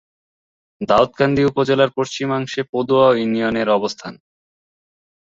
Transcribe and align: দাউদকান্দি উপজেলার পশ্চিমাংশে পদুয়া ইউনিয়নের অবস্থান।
দাউদকান্দি 0.81 1.41
উপজেলার 1.45 1.89
পশ্চিমাংশে 1.97 2.61
পদুয়া 2.71 3.07
ইউনিয়নের 3.13 3.67
অবস্থান। 3.69 4.13